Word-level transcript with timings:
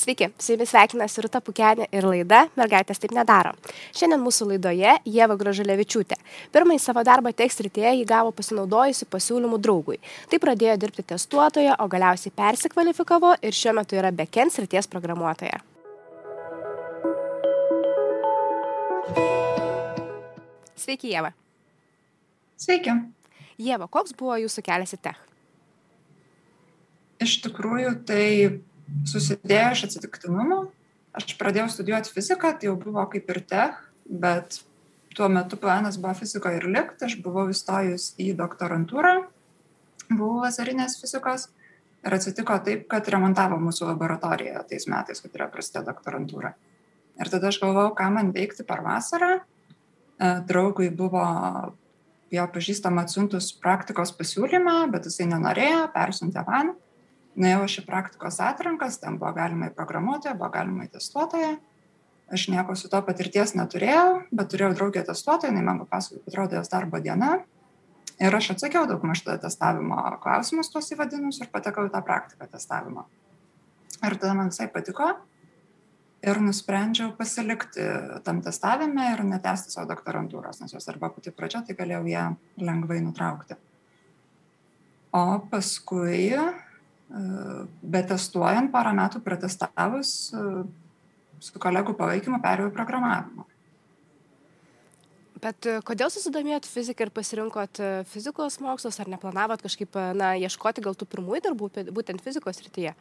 Sveiki, 0.00 0.30
su 0.40 0.54
jumis 0.54 0.70
sveikinasi 0.72 1.20
Rūta 1.20 1.42
Pukenė 1.44 1.84
ir 1.92 2.06
laida 2.08 2.46
Mergaitės 2.56 3.02
taip 3.02 3.12
nedaro. 3.12 3.50
Šiandien 3.92 4.22
mūsų 4.24 4.46
laidoje 4.54 4.94
Jėva 5.04 5.34
Gražulevičiūtė. 5.36 6.16
Pirmąjį 6.54 6.80
savo 6.80 7.02
darbą 7.04 7.34
tekstritėje 7.36 7.90
jį 7.98 8.06
gavo 8.08 8.32
pasinaudojusi 8.32 9.04
pasiūlymų 9.12 9.58
draugui. 9.60 9.98
Tai 10.32 10.38
pradėjo 10.40 10.78
dirbti 10.80 11.04
testuotoje, 11.12 11.74
o 11.76 11.88
galiausiai 11.92 12.32
persikvalifikavo 12.32 13.34
ir 13.44 13.58
šiuo 13.58 13.74
metu 13.76 13.98
yra 14.00 14.08
backend 14.08 14.54
srities 14.54 14.88
programuotoja. 14.88 15.60
Sveiki, 20.80 21.12
Jėva. 21.12 21.34
Sveiki. 22.56 22.96
Jėva, 23.60 23.92
koks 23.92 24.16
buvo 24.16 24.40
jūsų 24.46 24.64
kelias 24.64 24.96
į 24.96 25.02
tech? 25.10 25.20
Iš 27.20 27.36
tikrųjų, 27.44 27.94
tai 28.08 28.24
susidėjo 29.08 29.70
iš 29.74 29.84
atsitiktinumų. 29.88 30.60
Aš 31.16 31.34
pradėjau 31.40 31.68
studijuoti 31.72 32.12
fiziką, 32.14 32.52
tai 32.58 32.68
jau 32.68 32.76
buvo 32.78 33.02
kaip 33.10 33.30
ir 33.32 33.40
tech, 33.50 33.78
bet 34.06 34.60
tuo 35.16 35.26
metu 35.32 35.58
planas 35.58 35.98
buvo 35.98 36.14
fiziko 36.18 36.52
ir 36.54 36.68
likti. 36.70 37.06
Aš 37.08 37.16
buvau 37.24 37.48
įstojus 37.50 38.12
į 38.20 38.32
doktorantūrą, 38.38 39.16
buvau 40.12 40.44
vasarinės 40.44 41.00
fizikos 41.02 41.48
ir 42.06 42.16
atsitiko 42.16 42.56
taip, 42.64 42.86
kad 42.90 43.08
remontavo 43.12 43.58
mūsų 43.60 43.90
laboratoriją 43.90 44.62
tais 44.70 44.86
metais, 44.90 45.20
kai 45.20 45.32
turėjo 45.32 45.50
prasidėti 45.52 45.90
doktorantūra. 45.90 46.54
Ir 47.20 47.28
tada 47.32 47.50
aš 47.50 47.58
galvojau, 47.60 47.92
ką 47.98 48.06
man 48.14 48.30
veikti 48.32 48.64
per 48.64 48.80
vasarą. 48.86 49.40
E, 49.40 50.30
draugui 50.48 50.88
buvo 50.94 51.24
jo 52.30 52.46
pažįstama 52.54 53.04
atsiuntus 53.04 53.50
praktikos 53.60 54.14
pasiūlymą, 54.16 54.86
bet 54.94 55.10
jisai 55.10 55.26
nenorėjo, 55.34 55.90
persiuntė 55.92 56.46
man 56.46 56.72
nuėjau 57.38 57.64
aš 57.66 57.78
į 57.82 57.86
praktikos 57.86 58.40
atrankas, 58.42 58.98
ten 59.02 59.18
buvo 59.20 59.32
galima 59.36 59.70
į 59.70 59.76
programuotoją, 59.76 60.34
buvo 60.38 60.50
galima 60.54 60.86
į 60.86 60.94
testuotoją. 60.96 61.54
Aš 62.30 62.46
nieko 62.52 62.76
su 62.78 62.90
to 62.90 63.00
patirties 63.02 63.56
neturėjau, 63.58 64.22
bet 64.30 64.52
turėjau 64.52 64.74
draugę 64.78 65.02
testuotoją, 65.06 65.50
jinai 65.50 65.64
man 65.66 65.80
papasakojo, 65.82 66.20
kad 66.22 66.32
atrodo 66.32 66.60
jos 66.60 66.70
darbo 66.70 67.00
diena. 67.02 67.40
Ir 68.20 68.36
aš 68.36 68.52
atsakiau 68.54 68.84
daug 68.86 69.02
maž 69.08 69.22
tada 69.24 69.40
testavimo 69.46 69.96
klausimus 70.22 70.68
tuos 70.70 70.92
įvadinus 70.94 71.40
ir 71.40 71.48
patekau 71.50 71.88
į 71.88 71.92
tą 71.94 72.02
praktiką 72.04 72.46
testavimo. 72.52 73.06
Ir 74.00 74.16
tada 74.20 74.36
man 74.36 74.52
visai 74.52 74.68
patiko 74.70 75.08
ir 76.20 76.40
nusprendžiau 76.44 77.14
pasilikti 77.16 77.86
tam 78.24 78.42
testavime 78.44 79.10
ir 79.14 79.24
netesti 79.24 79.72
savo 79.72 79.88
doktorantūros, 79.90 80.60
nes 80.60 80.74
jos 80.74 80.88
arba 80.92 81.10
pati 81.14 81.32
pradžia, 81.32 81.64
tai 81.64 81.76
galėjau 81.78 82.04
ją 82.12 82.24
lengvai 82.60 83.00
nutraukti. 83.04 83.56
O 85.16 85.40
paskui 85.50 86.28
bet 87.10 88.10
testuojant 88.12 88.70
porą 88.70 88.92
metų 88.94 89.22
pratestavus, 89.24 90.12
su 91.40 91.62
kolegų 91.62 91.96
palaikymu 91.98 92.40
perėjau 92.42 92.72
programavimą. 92.74 93.46
Bet 95.40 95.66
e, 95.66 95.78
kodėl 95.86 96.10
susidomėjot 96.12 96.66
fiziką 96.68 97.06
ir 97.06 97.12
pasirinkot 97.16 97.80
e, 97.80 97.92
fizikos 98.10 98.58
mokslus, 98.60 98.98
ar 99.00 99.08
neplanavot 99.08 99.62
kažkaip, 99.64 99.96
e, 99.96 100.10
na, 100.16 100.34
ieškoti 100.36 100.84
gal 100.84 100.98
tų 100.98 101.08
pirmųjų 101.14 101.46
darbų, 101.48 101.70
būtent 101.96 102.20
fizikos 102.24 102.60
rytyje? 102.66 102.92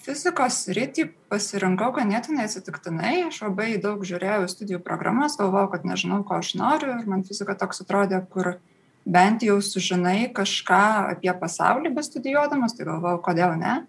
Fizikos 0.00 0.62
rytį 0.72 1.10
pasirinkau 1.28 1.90
ganėtinai 1.98 2.46
atsitiktinai, 2.48 3.14
aš 3.26 3.42
labai 3.44 3.74
daug 3.82 4.00
žiūrėjau 4.06 4.48
studijų 4.48 4.80
programas, 4.86 5.36
galvojau, 5.36 5.74
kad 5.74 5.84
nežinau, 5.84 6.22
ko 6.24 6.38
aš 6.40 6.54
noriu 6.56 6.94
ir 6.94 7.10
man 7.10 7.26
fizika 7.26 7.58
toks 7.58 7.82
atrodė, 7.84 8.22
kur 8.32 8.54
uh, 8.54 8.69
bent 9.04 9.44
jau 9.44 9.58
sužinai 9.64 10.30
kažką 10.34 10.82
apie 11.14 11.32
pasaulį 11.40 11.94
bestudijuodamas, 11.96 12.76
tai 12.76 12.88
galvojau, 12.88 13.22
kodėl 13.24 13.56
ne. 13.60 13.80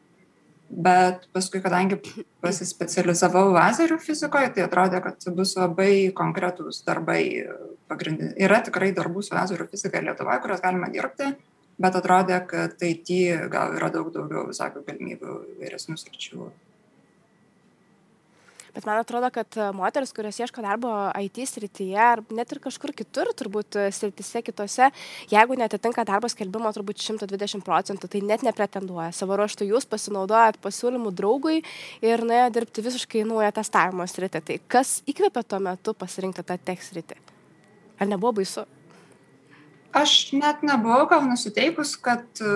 Bet 0.72 1.26
paskui, 1.36 1.60
kadangi 1.60 1.98
pasispecializavau 2.40 3.50
lazerių 3.52 3.98
fizikoje, 4.00 4.54
tai 4.56 4.64
atrodė, 4.70 5.02
kad 5.04 5.28
bus 5.36 5.58
labai 5.60 6.12
konkretūs 6.16 6.86
darbai. 6.88 7.22
Pagrindin... 7.92 8.32
Yra 8.40 8.62
tikrai 8.64 8.94
darbų 8.96 9.20
su 9.28 9.36
lazerių 9.36 9.68
fizika 9.68 10.00
Lietuvoje, 10.00 10.40
kurias 10.46 10.64
galima 10.64 10.88
dirbti, 10.94 11.28
bet 11.82 11.98
atrodė, 12.00 12.40
kad 12.48 12.80
tai 12.80 12.94
gal 13.52 13.76
yra 13.76 13.92
daug 13.92 14.14
daugiau 14.16 14.46
visokių 14.48 14.86
galimybių 14.88 15.40
vyresnių 15.60 16.00
sričių 16.00 16.48
bet 18.76 18.86
man 18.88 19.02
atrodo 19.02 19.30
kad 19.34 19.58
e, 19.58 19.68
moterys 19.76 20.14
kurios 20.16 20.40
ieško 20.40 20.64
darbo 20.64 20.92
it 21.20 21.38
srityje 21.50 22.00
ar 22.00 22.24
net 22.32 22.52
ir 22.52 22.60
kažkur 22.64 22.94
kitur 22.96 23.32
turbūt 23.38 23.78
e, 23.80 23.86
srityse 23.92 24.44
kitose 24.48 24.90
jeigu 25.32 25.58
neatitinka 25.60 26.06
darbo 26.08 26.30
skelbimo 26.32 26.72
turbūt 26.76 27.04
šimto 27.04 27.28
dvidešimt 27.30 27.66
procentų 27.68 28.10
tai 28.12 28.22
net 28.26 28.46
nepretenduoja. 28.48 29.12
Savo 29.16 29.38
ruožtu 29.40 29.68
jūs 29.68 29.88
pasinaudojat 29.92 30.60
pasiūlymu 30.64 31.14
draugui 31.16 31.62
ir 32.02 32.26
nuėjot 32.26 32.58
dirbti 32.58 32.86
visiškai 32.86 33.26
naują 33.28 33.52
testavimo 33.56 34.08
sritį. 34.08 34.44
Tai 34.48 34.60
kas 34.72 35.00
įkvėpė 35.10 35.46
tuo 35.48 35.62
metu 35.64 35.96
pasirinkti 35.98 36.46
tą 36.48 36.60
tech 36.62 36.84
sritį? 36.86 37.20
Ar 38.02 38.10
nebuvo 38.10 38.40
baisu 38.40 38.66
aš 39.94 40.32
net 40.38 40.64
nebuvau 40.66 41.08
gal 41.10 41.26
nusiteikus, 41.28 41.96
kad 42.02 42.24
e, 42.44 42.52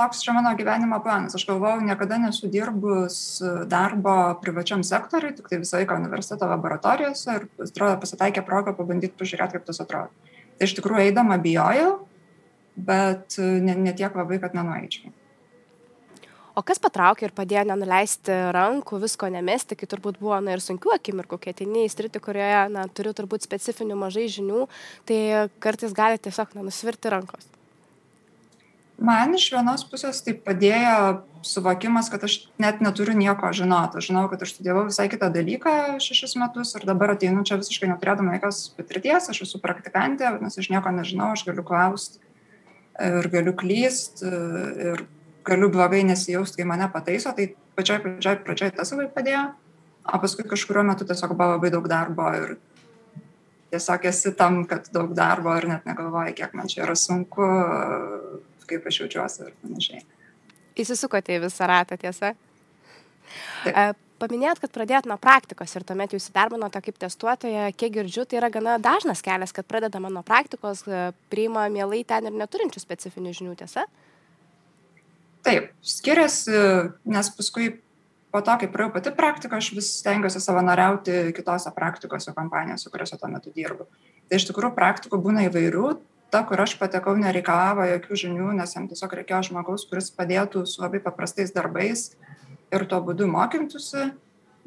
toks 0.00 0.22
čia 0.24 0.34
mano 0.36 0.52
gyvenimo 0.58 0.98
planas. 1.04 1.36
Aš 1.36 1.46
galvojau, 1.48 1.82
niekada 1.84 2.18
nesu 2.22 2.50
dirbus 2.52 3.40
darbo 3.70 4.16
privačiam 4.42 4.84
sektoriui, 4.86 5.36
tik 5.38 5.50
tai 5.50 5.60
visą 5.62 5.80
laiką 5.80 6.00
universiteto 6.00 6.48
laboratorijose 6.50 7.38
ir, 7.38 7.48
atrodo, 7.66 8.00
pasitaikė 8.02 8.44
progą 8.46 8.74
pabandyti 8.78 9.16
pažiūrėti, 9.20 9.58
kaip 9.58 9.68
tas 9.68 9.82
atrodo. 9.84 10.32
Tai 10.58 10.68
iš 10.68 10.76
tikrųjų 10.76 11.08
eidama 11.08 11.40
bijojau, 11.40 11.94
bet 12.76 13.40
ne, 13.40 13.76
ne 13.76 13.96
tiek 13.96 14.14
labai, 14.16 14.40
kad 14.42 14.56
nenueičiau 14.56 15.12
o 16.60 16.64
kas 16.66 16.82
patraukė 16.82 17.28
ir 17.28 17.36
padėjo 17.36 17.64
nenuleisti 17.72 18.36
rankų 18.56 19.00
visko 19.04 19.30
nemesti 19.32 19.78
kai 19.78 19.88
turbūt 19.90 20.20
buvo 20.20 20.40
na 20.44 20.56
ir 20.56 20.64
sunkių 20.64 20.94
akimirkų 20.98 21.40
kai 21.40 21.54
ateini 21.56 21.86
į 21.86 21.94
sritį 21.94 22.22
kurioje 22.26 22.66
na 22.74 22.84
turi 22.92 23.14
turbūt 23.16 23.48
specifinių 23.48 23.96
mažai 24.04 24.28
žinių 24.32 24.66
tai 25.08 25.22
kartais 25.64 25.96
gali 25.96 26.20
tiesiog 26.20 26.52
na 26.58 26.68
nusvirti 26.68 27.12
rankos 27.12 27.48
man 29.00 29.34
iš 29.34 29.48
vienos 29.54 29.84
pusės 29.88 30.20
tai 30.24 30.36
padėjo 30.36 31.24
suvokimas, 31.46 32.10
kad 32.12 32.24
aš 32.26 32.36
net 32.60 32.82
neturiu 32.84 33.14
nieko 33.16 33.48
žinoti. 33.56 33.96
Aš 34.00 34.10
žinau, 34.10 34.26
kad 34.28 34.42
aš 34.44 34.52
studijavau 34.54 34.84
visai 34.90 35.06
kitą 35.12 35.30
dalyką 35.32 35.72
šešis 36.04 36.36
metus 36.40 36.74
ir 36.76 36.84
dabar 36.88 37.14
ateinu 37.14 37.44
čia 37.48 37.56
visiškai 37.60 37.88
neturėdama 37.94 38.36
jokios 38.36 38.66
patirties, 38.76 39.30
aš 39.32 39.44
esu 39.46 39.60
praktikantė, 39.62 40.34
nes 40.42 40.60
aš 40.60 40.68
nieko 40.72 40.92
nežinau, 40.92 41.32
aš 41.32 41.46
galiu 41.48 41.64
klausti 41.66 42.20
ir 43.00 43.30
galiu 43.32 43.56
klysti 43.56 44.34
ir 44.90 45.06
galiu 45.44 45.70
blogai 45.72 46.02
nesijaust, 46.06 46.56
kai 46.56 46.66
mane 46.68 46.88
pataiso, 46.92 47.32
tai 47.36 47.50
pačioj 47.78 48.00
pradžioj, 48.04 48.40
pradžioj 48.46 48.72
tas 48.76 48.92
labai 48.94 49.08
padėjo, 49.14 49.44
o 50.10 50.20
paskui 50.22 50.46
kažkurio 50.48 50.84
metu 50.86 51.06
tiesiog 51.08 51.34
buvo 51.36 51.54
labai 51.54 51.72
daug 51.72 51.88
darbo 51.90 52.28
ir 52.36 52.56
tiesiog 53.70 54.06
esi 54.10 54.34
tam, 54.38 54.62
kad 54.70 54.90
daug 54.94 55.14
darbo 55.16 55.54
ir 55.58 55.68
net 55.70 55.88
negalvoji, 55.88 56.36
kiek 56.38 56.54
man 56.58 56.70
čia 56.70 56.84
yra 56.86 56.96
sunku, 56.98 57.46
kaip 58.70 58.86
aš 58.86 59.02
jaučiuosi 59.04 59.46
ir 59.46 59.56
panašiai. 59.62 60.04
Įsisukote 60.80 61.36
į 61.36 61.44
visą 61.46 61.68
ratą, 61.70 61.98
tiesa? 62.00 62.34
Taip. 63.64 63.98
Paminėjot, 64.20 64.58
kad 64.60 64.72
pradėjot 64.74 65.06
nuo 65.08 65.16
praktikos 65.16 65.72
ir 65.78 65.84
tuomet 65.88 66.12
jūs 66.12 66.26
įdarbinote 66.28 66.82
kaip 66.84 66.98
testuotoja, 67.00 67.70
kiek 67.72 67.94
girdžiu, 67.94 68.26
tai 68.28 68.36
yra 68.36 68.50
gana 68.52 68.74
dažnas 68.76 69.22
kelias, 69.24 69.54
kad 69.56 69.64
pradedama 69.64 70.10
nuo 70.12 70.20
praktikos, 70.26 70.82
priima 71.32 71.62
mielai 71.72 72.02
ten 72.04 72.28
ir 72.28 72.36
neturinčių 72.36 72.82
specifinių 72.82 73.32
žinių, 73.38 73.54
tiesa? 73.62 73.86
Taip 73.86 74.10
taip 75.46 75.70
skiriasi 75.84 76.52
nes 77.08 77.30
paskui 77.36 77.72
po 78.30 78.42
to 78.46 78.54
kai 78.60 78.68
praėjau 78.70 78.94
pati 78.94 79.12
praktiką 79.14 79.58
aš 79.58 79.72
vis 79.76 79.90
stengiuosi 80.00 80.42
savanoriauti 80.42 81.32
kitose 81.36 81.72
praktikose 81.74 82.34
kompanijose 82.36 82.92
kuriose 82.92 83.18
tuo 83.18 83.30
metu 83.32 83.52
dirbu. 83.54 83.88
Tai 84.30 84.38
iš 84.38 84.46
tikrųjų 84.50 84.76
praktikų 84.76 85.20
būna 85.24 85.48
įvairių. 85.48 85.98
Ta 86.30 86.44
kur 86.46 86.60
aš 86.62 86.76
patekau 86.78 87.16
nereikalavo 87.18 87.82
jokių 87.88 88.18
žinių 88.22 88.52
nes 88.60 88.76
jam 88.76 88.86
tiesiog 88.86 89.16
reikėjo 89.18 89.48
žmogaus 89.48 89.82
kuris 89.90 90.12
padėtų 90.14 90.62
su 90.62 90.82
labai 90.82 91.00
paprastais 91.02 91.50
darbais 91.50 92.12
ir 92.70 92.84
tuo 92.86 93.00
būdu 93.02 93.26
mokytųsi. 93.26 94.12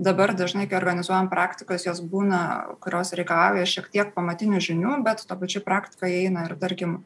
Dabar 0.04 0.34
dažnai 0.36 0.66
kai 0.68 0.76
organizuojam 0.82 1.30
praktikas 1.32 1.86
jos 1.86 2.02
būna 2.04 2.42
kurios 2.84 3.14
reikalauja 3.16 3.64
šiek 3.70 3.88
tiek 3.94 4.12
pamatinių 4.16 4.60
žinių 4.60 4.98
bet 5.06 5.24
tuo 5.30 5.38
pačiu 5.40 5.62
praktika 5.64 6.10
įeina 6.12 6.50
ir 6.50 6.58
tarkim 6.60 6.98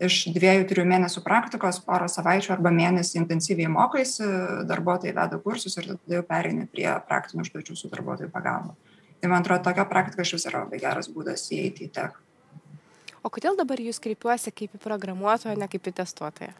iš 0.00 0.30
dviejų 0.34 0.64
trijų 0.70 0.86
mėnesių 0.88 1.22
praktikos 1.24 1.80
porą 1.84 2.06
savaičių 2.08 2.54
arba 2.54 2.72
mėnesį 2.74 3.18
intensyviai 3.20 3.68
mokaisi 3.72 4.24
darbuotojai 4.68 5.16
veda 5.16 5.40
kursus 5.42 5.76
ir 5.76 5.90
tada 5.92 6.20
jau 6.20 6.24
pereini 6.28 6.68
prie 6.70 6.88
praktinių 7.08 7.44
užduočių 7.44 7.76
su 7.76 7.90
darbuotojų 7.92 8.30
pagalba. 8.32 8.76
Tai 9.20 9.28
man 9.28 9.44
atrodo 9.44 9.66
tokia 9.68 9.84
praktika 9.88 10.24
išvis 10.24 10.46
yra 10.48 10.64
labai 10.64 10.80
geras 10.80 11.10
būdas 11.12 11.44
įeiti 11.52 11.88
į 11.88 11.92
tech. 11.96 12.16
O 13.20 13.28
kodėl 13.28 13.58
dabar 13.58 13.80
jūs 13.82 14.00
kreipiuosi 14.00 14.52
kaip 14.56 14.78
į 14.78 14.80
programuotoją 14.80 15.58
ne 15.60 15.68
kaip 15.68 15.90
į 15.90 15.96
testuotoją? 15.98 16.54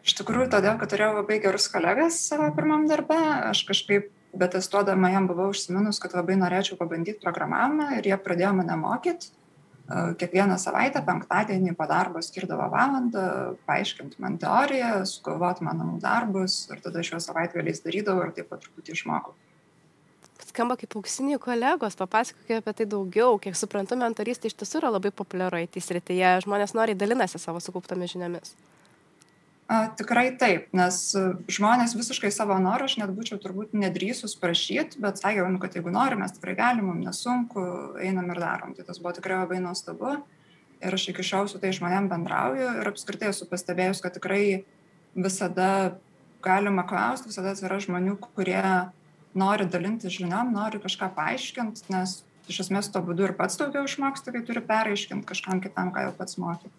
Iš 0.00 0.16
tikrųjų 0.16 0.48
todėl 0.54 0.78
kad 0.80 0.88
turėjau 0.94 1.18
labai 1.18 1.36
gerus 1.42 1.68
kolegas 1.68 2.22
savo 2.30 2.48
pirmam 2.56 2.86
darbe 2.88 3.18
aš 3.50 3.66
kažkaip 3.68 4.08
betestuodama 4.40 5.10
jam 5.12 5.26
buvau 5.28 5.50
užsiminus 5.52 6.00
kad 6.00 6.14
labai 6.16 6.38
norėčiau 6.40 6.78
pabandyt 6.80 7.20
programavimą 7.20 7.98
ir 7.98 8.08
jie 8.08 8.16
pradėjo 8.24 8.54
mane 8.56 8.78
mokyt 8.80 9.28
kiekvieną 9.90 10.56
savaitę 10.60 11.02
penktadienį 11.06 11.74
po 11.78 11.86
darbo 11.90 12.22
skirdavo 12.22 12.68
valandą 12.70 13.22
paaiškinti 13.66 14.20
man 14.22 14.38
teoriją, 14.38 15.04
sugalvoti 15.08 15.66
mano 15.66 15.84
namų 15.84 16.00
darbus 16.04 16.62
ir 16.70 16.82
tada 16.84 17.02
šios 17.06 17.26
savaitgaliais 17.26 17.82
darydavau 17.82 18.28
ir 18.28 18.34
taip 18.36 18.50
pat 18.52 18.62
truputį 18.64 18.94
išmokau. 18.94 19.34
Skamba 20.50 20.74
kaip 20.74 20.96
auksiniai 20.98 21.38
kolegos, 21.38 21.94
papasakokite 21.98 22.58
apie 22.58 22.72
tai 22.80 22.86
daugiau. 22.90 23.36
Kiek 23.42 23.54
suprantu, 23.54 23.94
mentorystė 24.00 24.50
iš 24.50 24.56
tiesų 24.58 24.80
yra 24.80 24.90
labai 24.96 25.12
populiaru 25.14 25.60
IT 25.62 25.78
srityje, 25.78 26.32
žmonės 26.46 26.74
noriai 26.74 26.98
dalinasi 26.98 27.38
savo 27.38 27.62
sukauptomis 27.62 28.16
žiniomis. 28.16 28.56
A, 29.70 29.84
tikrai 29.94 30.32
taip, 30.34 30.64
nes 30.74 30.96
žmonės 31.46 31.92
visiškai 31.94 32.32
savo 32.34 32.56
norą, 32.58 32.88
aš 32.88 32.96
net 32.98 33.12
būčiau 33.14 33.36
turbūt 33.38 33.76
nedrįsus 33.78 34.32
prašyti, 34.40 34.98
bet 34.98 35.20
sakiau, 35.22 35.44
nu, 35.46 35.60
kad 35.62 35.76
jeigu 35.78 35.92
norim, 35.94 36.24
mes 36.24 36.34
tikrai 36.34 36.56
galim, 36.58 36.88
mums 36.90 37.06
nesunku, 37.06 37.62
einam 38.02 38.32
ir 38.34 38.40
darom. 38.42 38.72
Tai 38.74 38.88
tas 38.88 38.98
buvo 38.98 39.12
tikrai 39.14 39.38
labai 39.44 39.60
nuostabu. 39.62 40.16
Ir 40.82 40.96
aš 40.96 41.04
iki 41.12 41.22
šiol 41.22 41.46
su 41.46 41.60
tai 41.62 41.70
žmonėm 41.76 42.10
bendrauju 42.10 42.66
ir 42.80 42.90
apskritai 42.90 43.30
esu 43.30 43.46
pastebėjus, 43.46 44.02
kad 44.02 44.16
tikrai 44.18 44.64
visada 45.14 45.70
galima 46.42 46.82
klausti, 46.90 47.30
visada 47.30 47.54
yra 47.54 47.78
žmonių, 47.84 48.18
kurie 48.26 48.66
nori 49.38 49.70
dalinti 49.70 50.10
žiniom, 50.10 50.50
nori 50.56 50.82
kažką 50.82 51.12
paaiškinti, 51.14 51.86
nes 51.94 52.24
iš 52.50 52.64
esmės 52.66 52.90
to 52.90 53.06
būdu 53.06 53.28
ir 53.28 53.38
pats 53.38 53.60
daugiau 53.60 53.86
išmoksti, 53.86 54.34
kai 54.34 54.46
turi 54.50 54.66
pereiškinti 54.66 55.30
kažkam 55.30 55.62
kitam, 55.62 55.94
ką 55.94 56.08
jau 56.08 56.16
pats 56.18 56.40
moki 56.42 56.72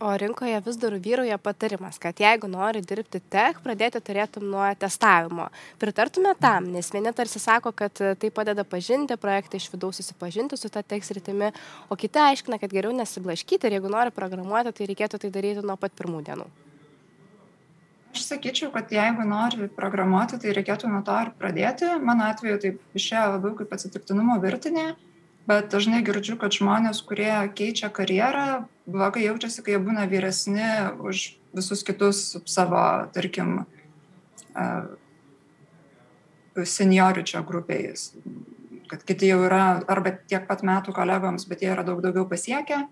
o 0.00 0.16
rinkoje 0.16 0.60
vis 0.60 0.76
dar 0.76 0.94
vyrauja 1.00 1.38
patarimas 1.38 1.98
kad 1.98 2.20
jeigu 2.20 2.48
nori 2.48 2.82
dirbti 2.84 3.20
tech 3.32 3.62
pradėti 3.64 4.00
turėtum 4.04 4.44
nuo 4.52 4.66
testavimo 4.80 5.48
pritartumėt 5.80 6.40
tam 6.42 6.68
nes 6.72 6.90
vieni 6.92 7.12
tarsi 7.16 7.40
sako 7.40 7.72
kad 7.72 7.92
tai 7.94 8.30
padeda 8.30 8.64
pažinti 8.64 9.16
projektą 9.16 9.60
iš 9.60 9.70
vidaus 9.72 10.00
susipažinti 10.00 10.56
su 10.60 10.68
ta 10.68 10.82
tech 10.82 11.04
sritimi 11.04 11.52
o 11.88 11.96
kiti 11.96 12.20
aiškina 12.20 12.60
kad 12.60 12.72
geriau 12.72 12.92
nesiblaškyti 12.96 13.66
ir 13.66 13.78
jeigu 13.78 13.92
nori 13.92 14.12
programuoti 14.12 14.74
tai 14.76 14.90
reikėtų 14.92 15.22
tai 15.24 15.32
daryti 15.32 15.64
nuo 15.64 15.76
pat 15.80 15.96
pirmų 15.96 16.22
dienų 16.28 16.48
Aš 18.16 18.22
sakyčiau, 18.30 18.70
kad 18.72 18.88
jeigu 18.88 19.26
nori 19.28 19.66
programuoti, 19.76 20.38
tai 20.40 20.54
reikėtų 20.56 20.88
nuo 20.88 21.02
to 21.04 21.12
ir 21.20 21.34
pradėti. 21.36 21.90
Mano 22.00 22.24
atveju 22.30 22.60
tai 22.62 22.70
išėjo 22.96 23.26
labiau 23.34 23.58
kaip 23.58 23.74
atsitiktinumo 23.76 24.38
virtinė 24.40 24.86
bet 25.46 25.70
dažnai 25.72 26.02
girdžiu 26.06 26.36
kad 26.40 26.54
žmonės 26.54 27.02
kurie 27.06 27.34
keičia 27.58 27.90
karjerą 27.94 28.66
blogai 28.86 29.26
jaučiasi 29.26 29.64
kai 29.64 29.74
jie 29.74 29.82
būna 29.82 30.06
vyresni 30.10 30.66
už 31.02 31.26
visus 31.56 31.82
kitus 31.86 32.36
savo 32.46 32.82
tarkim 33.14 33.64
seniorių 36.56 37.24
čia 37.26 37.42
grupės 37.46 38.12
kad 38.86 39.02
kiti 39.06 39.32
jau 39.32 39.40
yra 39.46 39.80
arba 39.90 40.14
tiek 40.30 40.46
pat 40.48 40.62
metų 40.66 40.94
kolegoms 40.96 41.48
bet 41.50 41.64
jie 41.64 41.72
yra 41.74 41.84
daug 41.86 42.02
daugiau 42.04 42.26
pasiekę 42.30 42.84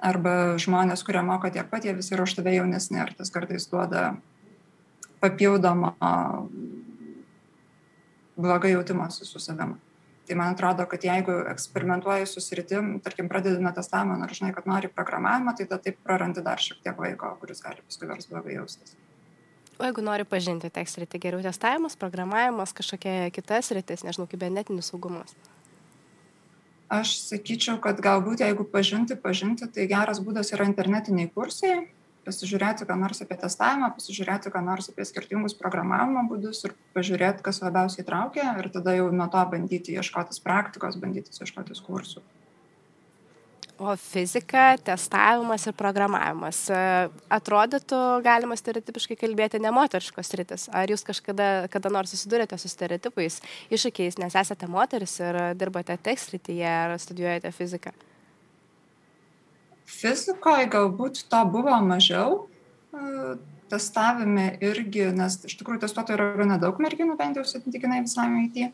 arba 0.00 0.56
žmonės 0.60 1.04
kurie 1.06 1.22
moka 1.24 1.52
tiek 1.52 1.68
pat 1.70 1.84
jie 1.84 1.94
visi 1.96 2.16
yra 2.16 2.26
už 2.26 2.38
tave 2.38 2.56
jaunesni 2.56 3.00
ir 3.02 3.12
tas 3.18 3.32
kartais 3.32 3.68
duoda 3.70 4.16
papildomą 5.20 5.92
blogą 8.36 8.72
jautimąsi 8.72 9.24
su 9.24 9.40
savim 9.40 9.76
tai 10.26 10.36
man 10.38 10.54
atrodo 10.54 10.86
kad 10.90 11.04
jeigu 11.04 11.38
eksperimentuoji 11.52 12.26
su 12.26 12.40
sritim 12.40 13.00
tarkim 13.00 13.28
pradedi 13.28 13.62
nuo 13.62 13.72
testavimo 13.72 14.18
nors 14.20 14.38
žinai 14.38 14.54
kad 14.54 14.66
nori 14.66 14.92
programavimo 14.92 15.54
tai 15.56 15.66
tada 15.66 15.82
taip 15.82 15.98
prarandi 16.04 16.44
dar 16.44 16.62
šiek 16.62 16.82
tiek 16.84 17.02
laiko 17.06 17.36
kuris 17.40 17.62
gali 17.62 17.84
paskui 17.86 18.08
vers 18.12 18.30
blogai 18.30 18.58
jaustis 18.60 18.96
O 19.76 19.84
jeigu 19.84 20.00
nori 20.00 20.24
pažinti 20.24 20.70
tech 20.72 20.88
sritį, 20.88 21.18
geriau 21.20 21.42
testavimas, 21.44 21.98
programavimas, 22.00 22.72
kažkokia 22.72 23.28
kita 23.28 23.58
sritis, 23.60 24.06
nežinau, 24.06 24.24
kibernetinis 24.30 24.88
saugumas? 24.88 25.34
Aš 26.88 27.12
sakyčiau, 27.20 27.76
kad 27.84 28.00
galbūt 28.00 28.40
jeigu 28.40 28.64
pažinti, 28.72 29.18
pažinti, 29.20 29.68
tai 29.68 29.84
geras 29.90 30.22
būdas 30.24 30.54
yra 30.56 30.64
internetiniai 30.70 31.28
kursai, 31.34 31.74
pasižiūrėti 32.26 32.88
ką 32.88 32.96
nors 33.00 33.22
apie 33.24 33.38
testavimą 33.42 33.92
pasižiūrėti 33.96 34.52
ką 34.54 34.64
nors 34.66 34.90
apie 34.92 35.06
skirtingus 35.08 35.56
programavimo 35.58 36.26
būdus 36.30 36.64
ir 36.68 36.74
pažiūrėt 36.96 37.44
kas 37.46 37.62
labiausiai 37.64 38.06
traukia 38.08 38.54
ir 38.60 38.70
tada 38.74 38.96
jau 38.98 39.12
nuo 39.12 39.28
to 39.32 39.44
bandyti 39.52 39.96
ieškotis 39.96 40.42
praktikos 40.44 40.98
bandyti 41.02 41.34
ieškotis 41.40 41.84
kursų 41.86 42.24
O 43.78 43.92
fizika, 44.00 44.78
testavimas 44.80 45.66
ir 45.68 45.74
programavimas. 45.76 46.62
Atrodytų, 47.28 47.98
galima 48.24 48.56
stereotipiškai 48.56 49.18
kalbėti, 49.20 49.60
nemoteriškos 49.60 50.32
rytis. 50.40 50.64
Ar 50.72 50.88
jūs 50.88 51.04
kažkada 51.04 51.68
kada 51.68 51.92
nors 51.92 52.14
susidurėte 52.14 52.56
su 52.56 52.72
stereotipais, 52.72 53.42
iššūkiais, 53.68 54.16
nes 54.22 54.40
esate 54.40 54.70
moteris 54.72 55.18
ir 55.20 55.42
dirbate 55.60 55.98
tech 56.00 56.24
srityje 56.24 56.72
ar 56.72 56.96
studijuojate 57.02 57.52
fiziką? 57.52 57.92
Fizikoje 59.86 60.66
galbūt 60.70 61.22
to 61.30 61.42
buvo 61.50 61.76
mažiau, 61.86 62.46
e, 62.92 63.36
testavime 63.70 64.48
irgi, 64.62 65.08
nes 65.14 65.38
iš 65.46 65.56
tikrųjų 65.60 65.84
testuotojų 65.84 66.18
yra 66.18 66.26
gana 66.40 66.58
daug 66.62 66.78
merginų, 66.82 67.16
bent 67.18 67.38
jau 67.38 67.46
sutintikinai 67.46 68.02
visam 68.04 68.34
IT, 68.42 68.72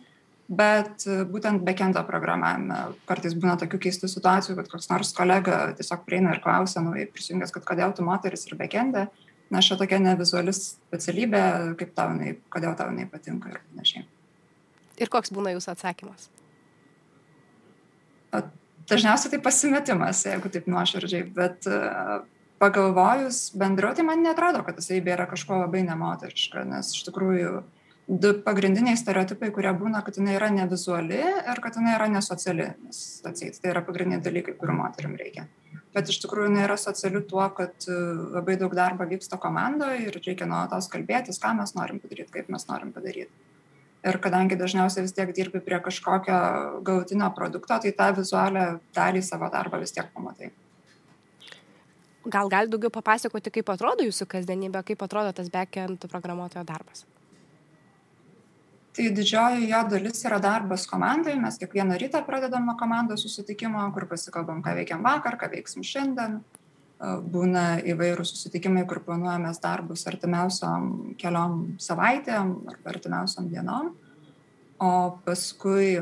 bet 0.53 1.07
e, 1.07 1.23
būtent 1.29 1.65
backendo 1.67 2.03
programavime 2.09 2.81
kartais 3.09 3.37
būna 3.37 3.59
tokių 3.61 3.83
keistų 3.87 4.11
situacijų, 4.13 4.57
kad 4.61 4.73
koks 4.73 4.89
nors 4.93 5.13
kolega 5.17 5.61
tiesiog 5.79 6.05
prieina 6.09 6.35
ir 6.35 6.43
klausia, 6.45 6.85
nu, 6.85 6.97
prisijungęs, 7.15 7.55
kad 7.55 7.69
kodėl 7.69 7.95
tu 7.97 8.09
moteris 8.09 8.49
ir 8.49 8.57
backende, 8.61 9.07
na, 9.53 9.61
šia 9.65 9.77
tokia 9.81 10.01
nevizuali 10.01 10.55
specialybė, 10.57 11.43
kaip 11.81 11.97
tau 11.97 12.13
jinai, 12.15 12.37
kodėl 12.53 12.77
tau 12.79 12.89
jinai 12.93 13.09
patinka 13.13 13.53
ir 13.53 13.61
panašiai. 13.71 14.07
Ir 15.01 15.13
koks 15.13 15.33
būna 15.35 15.53
jūsų 15.57 15.75
atsakymas? 15.75 16.29
Dažniausiai 18.93 19.35
tai 19.35 19.41
pasimetimas, 19.43 20.23
jeigu 20.29 20.51
taip 20.53 20.69
nuoširdžiai, 20.71 21.27
bet 21.37 21.69
e, 21.69 21.79
pagalvojus 22.63 23.45
bendriau, 23.59 23.95
tai 23.97 24.07
man 24.07 24.25
netrodo, 24.25 24.63
kad 24.67 24.81
savybė 24.85 25.17
yra 25.17 25.29
kažko 25.31 25.63
labai 25.65 25.85
nemoteriška, 25.89 26.67
nes 26.69 26.93
iš 26.97 27.07
tikrųjų 27.09 27.63
du 28.23 28.33
pagrindiniai 28.45 28.99
stereotipai, 28.99 29.51
kurie 29.55 29.73
būna, 29.79 30.03
kad 30.05 30.19
jinai 30.19 30.37
yra 30.37 30.51
nevizuali 30.53 31.21
ir 31.23 31.63
kad 31.65 31.79
jinai 31.79 31.97
yra 31.97 32.09
nesociali, 32.13 32.73
nes 32.87 33.03
atseit, 33.29 33.59
tai 33.63 33.73
yra 33.75 33.85
pagrindiniai 33.87 34.25
dalykai, 34.25 34.57
kurių 34.59 34.79
moterim 34.79 35.17
reikia. 35.19 35.47
Bet 35.93 36.09
iš 36.09 36.23
tikrųjų 36.25 36.51
jinai 36.51 36.67
yra 36.67 36.79
sociali 36.81 37.21
tuo, 37.29 37.45
kad 37.57 37.89
e, 37.89 37.97
labai 38.37 38.59
daug 38.61 38.75
darbo 38.77 39.07
vyksta 39.09 39.39
komandoje 39.41 40.07
ir 40.07 40.21
reikia 40.21 40.49
nuolatos 40.49 40.89
kalbėtis, 40.93 41.41
ką 41.43 41.55
mes 41.59 41.75
norim 41.79 42.01
padaryti, 42.03 42.33
kaip 42.35 42.53
mes 42.53 42.69
norim 42.71 42.95
padaryti 42.95 43.52
ir 44.03 44.19
kadangi 44.23 44.59
dažniausiai 44.59 45.07
vis 45.07 45.15
tiek 45.17 45.31
dirbi 45.37 45.61
prie 45.63 45.79
kažkokio 45.83 46.39
galutinio 46.87 47.31
produkto, 47.37 47.79
tai 47.79 47.95
tą 47.99 48.11
vizualią 48.19 48.67
dalį 48.97 49.23
savo 49.23 49.49
darbo 49.53 49.81
vis 49.83 49.95
tiek 49.95 50.11
pamatai. 50.15 50.51
Gal 52.23 52.51
gali 52.51 52.71
daugiau 52.71 52.91
papasakoti, 52.95 53.51
kaip 53.51 53.71
atrodo 53.73 54.05
jūsų 54.07 54.29
kasdienybė, 54.31 54.85
kaip 54.93 55.01
atrodo 55.03 55.33
tas 55.35 55.51
backend 55.51 56.07
programuotojo 56.11 56.63
darbas? 56.67 57.03
Tai 58.93 59.07
didžioji 59.17 59.71
jo 59.71 59.81
dalis 59.89 60.21
yra 60.29 60.39
darbas 60.43 60.85
komandai. 60.87 61.35
Mes 61.41 61.57
kiekvieną 61.59 61.97
rytą 61.99 62.21
pradedam 62.27 62.67
nuo 62.69 62.77
komandos 62.79 63.25
susitikimo, 63.25 63.87
kur 63.95 64.05
pasikalbam, 64.11 64.61
ką 64.63 64.75
veikiam 64.77 65.03
vakar, 65.03 65.39
ką 65.41 65.49
veiksim 65.55 65.87
šiandien. 65.87 66.43
Būna 67.03 67.81
įvairūs 67.83 68.31
susitikimai, 68.31 68.85
kur 68.87 69.01
planuojamės 69.03 69.59
darbus 69.63 70.05
artimiausiom 70.07 71.17
keliom 71.19 71.57
savaitėm 71.83 72.53
arba 72.71 72.93
artimiausiom 72.95 73.49
dienom. 73.51 73.89
O 74.79 74.93
paskui 75.27 75.97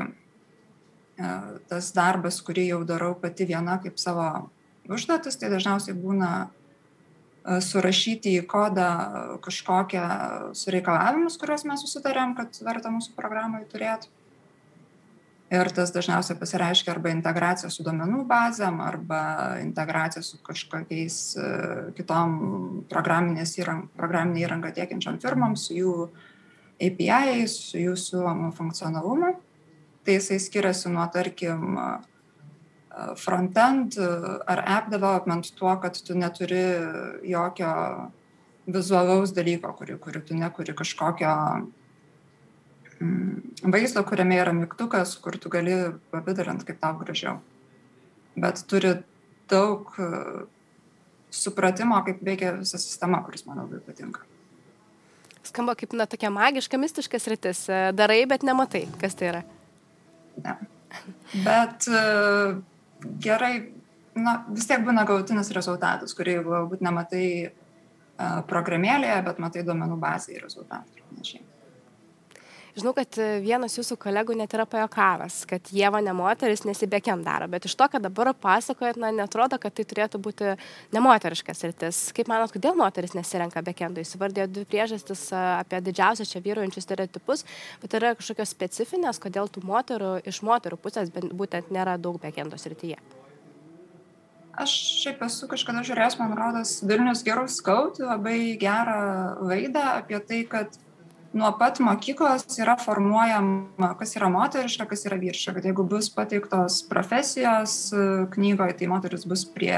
tas 1.69 1.91
darbas, 1.97 2.37
kurį 2.45 2.67
jau 2.67 2.79
darau 2.85 3.15
pati 3.17 3.47
viena 3.49 3.79
kaip 3.81 3.97
savo 4.01 4.27
užduotis, 4.89 5.37
tai 5.41 5.49
dažniausiai 5.53 5.97
būna 5.97 6.31
surašyti 7.41 8.35
į 8.37 8.45
kodą 8.49 8.89
kažkokią 9.41 10.05
sureikalavimus, 10.57 11.39
kuriuos 11.41 11.65
mes 11.65 11.81
susitarėm, 11.81 12.35
kad 12.37 12.57
verta 12.61 12.93
mūsų 12.93 13.15
programai 13.17 13.63
turėti 13.69 14.09
ir 15.51 15.69
tas 15.75 15.91
dažniausiai 15.91 16.39
pasireiškia 16.39 16.93
arba 16.93 17.11
integracija 17.11 17.69
su 17.73 17.83
duomenų 17.83 18.23
bazėm 18.29 18.79
arba 18.83 19.21
integracija 19.61 20.23
su 20.23 20.39
kažkokiais 20.45 21.17
e, 21.35 21.47
kitom 21.97 22.37
programinės 22.91 23.57
įrang, 23.59 23.89
programinė 23.97 24.45
įranga 24.45 24.71
tiekiančiom 24.75 25.19
firmom, 25.23 25.57
su 25.59 25.75
jų 25.75 25.95
API, 26.81 27.43
su 27.51 27.81
jų 27.81 27.97
siūlomu 27.99 28.53
funkcionalumu. 28.57 29.35
Tai 30.01 30.15
jisai 30.15 30.39
skiriasi 30.41 30.89
nuo, 30.89 31.03
tarkim, 31.13 31.77
frontend 33.21 33.97
ar 34.01 34.63
app 34.65 34.89
development 34.91 35.51
tuo, 35.55 35.75
kad 35.81 35.97
tu 36.01 36.15
neturi 36.17 36.63
jokio 37.27 37.73
vizualaus 38.71 39.33
dalyko, 39.35 39.71
kurį, 39.77 39.97
kurį 40.01 40.23
tu 40.27 40.37
nekuri 40.37 40.75
kažkokio 40.77 41.35
vaizdo, 43.63 44.03
kuriame 44.07 44.37
yra 44.41 44.53
mygtukas, 44.55 45.15
kur 45.21 45.37
tu 45.41 45.49
gali 45.53 45.75
pavidalint 46.13 46.63
kaip 46.67 46.79
tau 46.81 46.97
gražiau. 46.99 47.39
Bet 48.39 48.61
turi 48.69 48.95
daug 49.51 49.91
e, 49.99 50.09
supratimo, 51.33 51.97
kaip 52.05 52.21
veikia 52.25 52.53
visa 52.59 52.79
sistema, 52.81 53.21
kuris 53.25 53.45
man 53.47 53.63
labai 53.63 53.81
patinka. 53.85 54.23
Skamba 55.47 55.75
kaip, 55.75 55.95
na, 55.97 56.07
tokia 56.07 56.31
magiška, 56.33 56.79
mistiška 56.79 57.19
sritis. 57.19 57.65
E, 57.69 57.81
darai, 57.97 58.21
bet 58.29 58.45
nematai, 58.47 58.85
kas 59.01 59.17
tai 59.19 59.31
yra. 59.33 59.43
Ne. 60.41 60.55
Bet 61.43 61.87
uh, 61.87 62.57
gerai, 63.23 63.53
na, 64.19 64.41
vis 64.51 64.67
tiek 64.67 64.83
būna 64.83 65.05
galutinis 65.07 65.51
rezultatas, 65.55 66.15
kurį 66.15 66.41
galbūt 66.43 66.83
nematai 66.83 67.25
programėlėje, 68.51 69.21
bet 69.25 69.39
matai 69.41 69.63
duomenų 69.65 69.95
bazėje 70.01 70.43
rezultatų 70.43 70.99
ir 70.99 71.05
panašiai. 71.09 71.45
Žinau, 72.71 72.93
kad 72.95 73.17
vienas 73.43 73.73
jūsų 73.75 73.97
kolegų 73.99 74.35
net 74.39 74.53
yra 74.55 74.63
pajokavęs, 74.69 75.41
kad 75.49 75.71
Jėva 75.75 75.99
ne 76.03 76.13
moteris 76.15 76.63
nesibėkiam 76.63 77.19
daro, 77.25 77.49
bet 77.51 77.65
iš 77.67 77.75
to, 77.75 77.87
kad 77.91 78.03
dabar 78.05 78.29
pasakojat, 78.31 78.99
na, 79.01 79.09
netrodo, 79.15 79.59
kad 79.59 79.75
tai 79.75 79.83
turėtų 79.87 80.21
būti 80.23 80.53
nemoteriškas 80.95 81.65
rytis. 81.67 81.99
Kaip 82.15 82.31
manot, 82.31 82.53
kodėl 82.55 82.77
moteris 82.79 83.15
nesirenka 83.17 83.63
bekendų? 83.65 84.05
Įsivardėjo 84.05 84.47
dvi 84.55 84.67
priežastis 84.71 85.25
apie 85.35 85.81
didžiausias 85.83 86.31
čia 86.31 86.39
vyruojančius 86.45 86.87
stereotipus, 86.87 87.43
bet 87.83 87.97
yra 87.99 88.13
kažkokios 88.15 88.53
specifinės, 88.55 89.19
kodėl 89.19 89.51
tų 89.51 89.65
moterų 89.67 90.13
iš 90.31 90.39
moterų 90.47 90.79
pusės 90.79 91.11
būtent 91.11 91.73
nėra 91.75 91.97
daug 91.99 92.21
bekendos 92.23 92.63
rytyje. 92.71 93.01
Aš 94.61 94.71
šiaip 95.01 95.21
esu 95.23 95.47
kažkada 95.51 95.83
žiūrėjęs, 95.87 96.17
man 96.19 96.33
rodos, 96.35 96.77
Vilnius 96.83 97.23
Girls 97.23 97.55
Scout 97.59 97.99
labai 98.03 98.57
gerą 98.59 99.37
laidą 99.47 99.83
apie 100.01 100.19
tai, 100.27 100.41
kad 100.47 100.75
nuo 101.33 101.51
pat 101.59 101.79
mokyklos 101.79 102.45
yra 102.59 102.75
formuojama, 102.79 103.93
kas 103.99 104.15
yra 104.19 104.29
moteriška, 104.31 104.87
kas 104.89 105.05
yra 105.07 105.19
vyriška. 105.21 105.55
Kad 105.55 105.67
jeigu 105.69 105.85
bus 105.87 106.09
pateiktos 106.13 106.81
profesijos 106.89 107.75
knygoje, 108.35 108.75
tai 108.79 108.89
moteris 108.91 109.27
bus 109.29 109.45
prie 109.47 109.77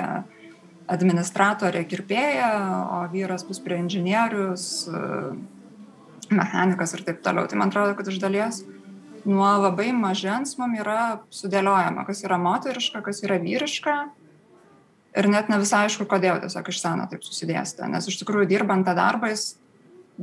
administratorė 0.93 1.85
kirpėja, 1.87 2.49
o 2.91 3.03
vyras 3.13 3.45
bus 3.47 3.61
prie 3.63 3.77
inžinierius, 3.79 4.65
mechanikas 6.33 6.97
ir 6.97 7.05
taip 7.07 7.21
toliau. 7.23 7.47
Tai 7.47 7.61
man 7.61 7.71
atrodo, 7.71 7.95
kad 7.99 8.09
iš 8.09 8.19
dalies 8.23 8.63
nuo 9.23 9.47
labai 9.63 9.93
mažens 9.95 10.57
mums 10.59 10.81
yra 10.81 11.23
sudėliojama, 11.31 12.03
kas 12.07 12.25
yra 12.25 12.39
moteriška, 12.41 13.03
kas 13.05 13.23
yra 13.23 13.39
vyriška. 13.39 13.97
Ir 15.13 15.29
net 15.29 15.49
ne 15.51 15.59
visai 15.61 15.85
aišku, 15.85 16.07
kodėl 16.09 16.39
tiesiog 16.41 16.69
iš 16.73 16.79
seno 16.81 17.05
taip 17.09 17.21
susidėstė. 17.23 17.85
Nes 17.93 18.09
iš 18.09 18.17
tikrųjų 18.23 18.49
dirbant 18.49 18.87
tą 18.87 18.95
darbą 18.97 19.29
jis 19.29 19.53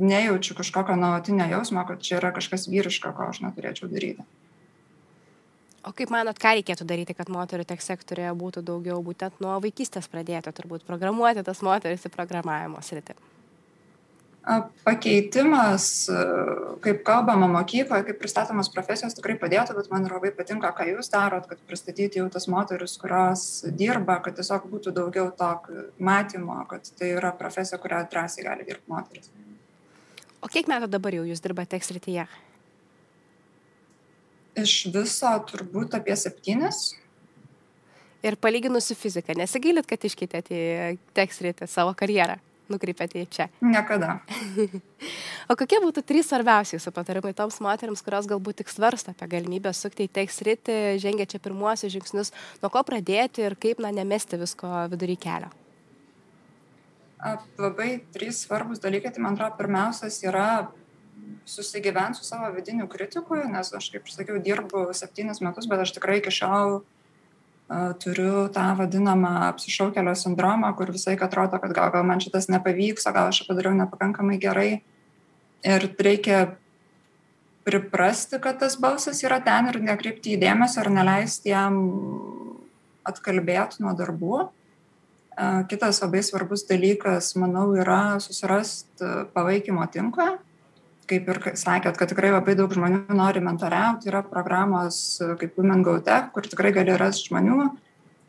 nejaučiu 0.01 0.57
kažkokio 0.57 0.95
nuolatinio 0.99 1.47
jausmo, 1.51 1.85
kad 1.87 2.01
čia 2.03 2.19
yra 2.19 2.33
kažkas 2.35 2.67
vyriško, 2.71 3.13
ko 3.17 3.31
aš 3.31 3.43
neturėčiau 3.45 3.89
daryti. 3.91 4.25
O 5.81 5.95
kaip 5.97 6.11
manot, 6.13 6.37
ką 6.37 6.53
reikėtų 6.59 6.85
daryti, 6.85 7.15
kad 7.17 7.29
moterių 7.33 7.65
tech 7.65 7.81
sektorėje 7.81 8.35
būtų 8.37 8.61
daugiau, 8.65 8.99
būtent 9.01 9.39
nuo 9.41 9.57
vaikystės 9.63 10.09
pradėti 10.11 10.53
turbūt 10.53 10.85
programuoti 10.85 11.41
tas 11.45 11.63
moteris 11.65 12.05
į 12.05 12.13
programavimo 12.13 12.83
sritį? 12.85 13.17
Pakeitimas, 14.85 15.83
kaip 16.81 17.03
kalbama 17.05 17.45
mokykloje, 17.49 18.07
kaip 18.07 18.17
pristatomas 18.21 18.71
profesijos 18.73 19.13
tikrai 19.17 19.35
padėtų, 19.41 19.75
bet 19.77 19.91
man 19.93 20.07
labai 20.09 20.31
patinka, 20.33 20.71
ką 20.77 20.87
jūs 20.89 21.13
darot, 21.13 21.45
kad 21.49 21.61
pristatyti 21.69 22.17
jau 22.17 22.25
tas 22.33 22.47
moteris, 22.49 22.97
kurios 23.01 23.43
dirba, 23.77 24.17
kad 24.25 24.37
tiesiog 24.37 24.65
būtų 24.71 24.95
daugiau 24.97 25.29
to 25.37 25.51
matymo, 26.01 26.57
kad 26.69 26.89
tai 26.97 27.13
yra 27.19 27.33
profesija, 27.37 27.77
kurią 27.81 28.01
drąsiai 28.09 28.47
gali 28.49 28.65
dirbti 28.65 28.89
moteris. 28.89 29.29
O 30.41 30.49
kiek 30.49 30.69
metų 30.69 30.89
dabar 30.89 31.13
jau 31.13 31.25
jūs 31.27 31.41
dirbate 31.43 31.77
srityje? 31.81 32.25
Iš 34.61 34.73
viso 34.91 35.31
turbūt 35.47 35.93
apie 35.95 36.15
septynis. 36.17 36.91
Ir 38.25 38.37
palyginus 38.37 38.89
su 38.89 38.97
fizika, 38.97 39.33
nesigailit, 39.37 39.87
kad 39.89 40.01
iškeitėte 40.05 40.57
į 40.57 41.27
sritį 41.33 41.65
savo 41.69 41.93
karjerą, 41.97 42.35
nukreipėte 42.69 43.21
į 43.21 43.29
čia? 43.33 43.47
Niekada. 43.65 44.19
o 45.49 45.57
kokie 45.57 45.79
būtų 45.81 46.03
trys 46.05 46.29
svarbiausi 46.29 46.75
jūsų 46.75 46.93
patarimai 46.93 47.33
toms 47.37 47.57
moteriams, 47.63 48.03
kurios 48.05 48.29
galbūt 48.29 48.61
tik 48.61 48.69
svarsta 48.69 49.15
apie 49.15 49.29
galimybę 49.31 49.73
sukti 49.73 50.05
į 50.05 50.13
tech 50.19 50.33
sritį, 50.33 50.77
žengia 51.01 51.29
čia 51.29 51.41
pirmuosius 51.41 51.95
žingsnius, 51.95 52.33
nuo 52.61 52.69
ko 52.73 52.85
pradėti 52.85 53.47
ir 53.47 53.57
kaip, 53.57 53.81
na, 53.81 53.93
nemesti 53.95 54.41
visko 54.41 54.69
vidury 54.93 55.17
kelio? 55.21 55.49
Labai 57.61 58.01
trys 58.13 58.45
svarbus 58.45 58.81
dalykai. 58.81 59.11
Tai 59.13 59.23
man 59.25 59.37
atrodo, 59.37 59.57
pirmiausias 59.59 60.21
yra 60.25 60.71
susigyventi 61.45 62.19
su 62.19 62.25
savo 62.25 62.49
vidiniu 62.55 62.87
kritiku, 62.89 63.37
nes 63.49 63.73
aš, 63.73 63.91
kaip 63.93 64.09
sakiau, 64.09 64.39
dirbu 64.41 64.89
septynis 64.97 65.41
metus, 65.41 65.67
bet 65.69 65.83
aš 65.83 65.93
tikrai 65.95 66.19
iki 66.21 66.33
šiol 66.33 66.79
uh, 66.79 67.91
turiu 68.03 68.47
tą 68.53 68.65
vadinamą 68.79 69.31
apsišaukelio 69.49 70.15
sindromą, 70.17 70.73
kur 70.77 70.91
visai 70.91 71.17
atrodo, 71.19 71.59
kad 71.61 71.73
gal, 71.75 71.91
gal 71.93 72.07
man 72.07 72.23
šitas 72.23 72.49
nepavyks, 72.51 73.07
o 73.07 73.13
gal 73.15 73.31
aš 73.31 73.43
padariau 73.47 73.75
nepakankamai 73.77 74.39
gerai. 74.41 74.81
Ir 75.61 75.85
reikia 76.01 76.57
priprasti, 77.63 78.39
kad 78.41 78.59
tas 78.59 78.75
balsas 78.81 79.21
yra 79.23 79.39
ten 79.45 79.69
ir 79.69 79.77
nekreipti 79.83 80.33
į 80.35 80.41
dėmesį 80.41 80.81
ar 80.81 80.89
neleisti 80.89 81.53
jam 81.53 81.77
atkalbėti 83.07 83.83
nuo 83.85 83.93
darbų. 83.97 84.47
Kitas 85.41 86.01
labai 86.03 86.21
svarbus 86.21 86.65
dalykas, 86.69 87.31
manau, 87.39 87.71
yra 87.73 88.19
susirasti 88.21 89.27
palaikymo 89.33 89.85
tinklą. 89.89 90.35
Kaip 91.09 91.29
ir 91.33 91.39
sakėt, 91.57 91.97
kad 91.97 92.11
tikrai 92.11 92.29
labai 92.31 92.53
daug 92.55 92.71
žmonių 92.71 93.15
nori 93.17 93.41
mentoriauti, 93.43 94.07
yra 94.11 94.21
programos 94.23 95.17
kaip 95.41 95.57
Women 95.59 95.81
Go 95.83 95.97
Tech, 96.03 96.29
kur 96.35 96.45
tikrai 96.45 96.71
gali 96.75 96.93
rasti 96.99 97.31
žmonių, 97.31 97.71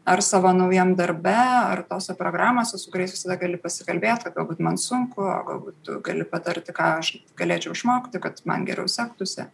ar 0.09 0.23
savo 0.25 0.51
naujam 0.57 0.97
darbe, 0.99 1.37
ar 1.37 1.85
tose 1.87 2.17
programose, 2.19 2.79
su 2.81 2.91
kuriais 2.91 3.13
visada 3.15 3.37
gali 3.39 3.61
pasikalbėti, 3.61 4.27
kad 4.27 4.39
galbūt 4.39 4.63
man 4.65 4.81
sunku, 4.81 5.23
o 5.23 5.37
galbūt 5.51 5.93
gali 6.09 6.27
patarti, 6.27 6.75
ką 6.75 6.89
aš 6.99 7.13
galėčiau 7.39 7.77
išmokti, 7.77 8.23
kad 8.25 8.41
man 8.49 8.67
geriau 8.67 8.91
sektųsi. 8.91 9.47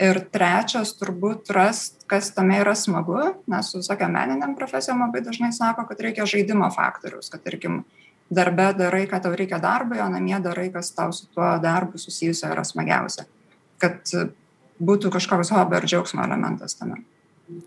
Ir 0.00 0.18
trečias, 0.32 0.94
turbūt 0.98 1.50
rast, 1.54 2.00
kas 2.10 2.30
tame 2.34 2.56
yra 2.62 2.72
smagu, 2.78 3.18
nes 3.50 3.68
su 3.70 3.82
tokia 3.84 4.08
meniniam 4.10 4.56
profesijom 4.58 5.04
labai 5.04 5.20
dažnai 5.22 5.52
sako, 5.52 5.84
kad 5.88 6.00
reikia 6.00 6.26
žaidimo 6.26 6.70
faktoriaus, 6.74 7.28
kad, 7.30 7.42
tarkim, 7.44 7.82
darbe 8.32 8.70
darai, 8.78 9.04
ką 9.10 9.20
tau 9.22 9.36
reikia 9.36 9.60
darbui, 9.62 10.00
o 10.00 10.08
namie 10.10 10.38
darai, 10.42 10.70
kas 10.72 10.90
tau 10.96 11.12
su 11.12 11.28
tuo 11.34 11.52
darbu 11.62 12.00
susijusio 12.00 12.50
yra 12.54 12.64
smagiausia. 12.66 13.26
Kad 13.82 14.00
būtų 14.82 15.12
kažkoks 15.14 15.52
hobio 15.54 15.78
ar 15.78 15.86
džiaugsmo 15.86 16.24
elementas 16.24 16.74
tame. 16.78 17.02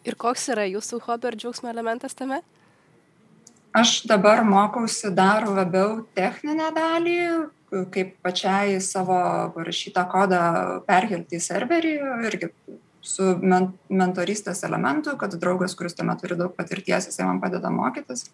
Ir 0.08 0.18
koks 0.20 0.50
yra 0.54 0.66
jūsų 0.68 1.02
hobio 1.06 1.32
ar 1.32 1.38
džiaugsmo 1.40 1.70
elementas 1.72 2.18
tame? 2.18 2.42
Aš 3.76 4.06
dabar 4.08 4.44
mokausi 4.48 5.12
dar 5.12 5.46
labiau 5.52 6.06
techninę 6.16 6.70
dalį, 6.76 7.20
kaip 7.94 8.16
pačiai 8.26 8.80
savo 8.84 9.18
parašytą 9.56 10.06
kodą 10.12 10.42
perkelti 10.88 11.40
į 11.40 11.44
serverį 11.44 11.94
irgi 12.30 12.52
su 13.06 13.36
men 13.42 13.70
mentorystės 13.90 14.64
elementu, 14.66 15.14
kad 15.22 15.36
draugas, 15.42 15.76
kuris 15.78 15.98
tame 15.98 16.16
turi 16.22 16.38
daug 16.40 16.56
patirties, 16.58 17.10
jisai 17.12 17.28
man 17.28 17.42
padeda 17.44 17.70
mokytis 17.74 18.30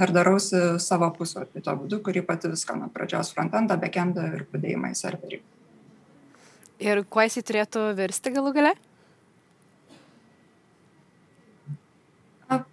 ir 0.00 0.12
darausi 0.14 0.60
savo 0.80 1.08
puslapį 1.16 1.62
tuo 1.64 1.74
būdu, 1.82 2.00
kurį 2.04 2.22
pati 2.28 2.50
viską 2.52 2.76
nuo 2.80 2.88
pradžios 2.92 3.32
frontendą, 3.34 3.76
backendą 3.80 4.28
ir 4.36 4.46
padėjimą 4.52 4.92
į 4.92 4.98
serverį. 4.98 5.42
Ir 6.82 7.04
kuo 7.12 7.24
jisai 7.26 7.44
turėtų 7.46 7.84
virsti 7.98 8.32
galų 8.34 8.54
gale? 8.56 8.72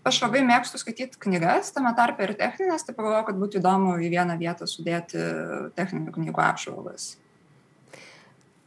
Aš 0.10 0.22
labai 0.26 0.44
mėgstu 0.48 0.82
skaityti 0.82 1.22
knygas, 1.24 1.72
tame 1.76 1.94
tarpe 1.98 2.26
ir 2.26 2.36
techninės, 2.40 2.86
tai 2.86 2.98
pagalvoju, 2.98 3.30
kad 3.30 3.42
būtų 3.42 3.62
įdomu 3.62 3.96
į 4.04 4.12
vieną 4.18 4.38
vietą 4.42 4.68
sudėti 4.70 5.24
techninių 5.78 6.14
knygų 6.18 6.46
apžvalgas. 6.50 7.14